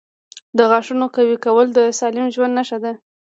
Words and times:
•د 0.57 0.59
غاښونو 0.69 1.05
قوي 1.15 1.37
کول 1.45 1.67
د 1.73 1.79
سالم 1.99 2.25
ژوند 2.35 2.53
نښه 2.59 2.77
ده. 2.83 2.93